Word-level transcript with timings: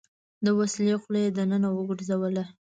د 0.45 0.47
وسلې 0.59 0.95
خوله 1.01 1.19
يې 1.25 1.29
دننه 1.37 1.69
وګرځوله. 1.71 2.43